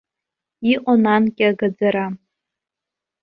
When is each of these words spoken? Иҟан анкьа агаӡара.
Иҟан 0.71 1.03
анкьа 1.15 1.47
агаӡара. 1.51 2.05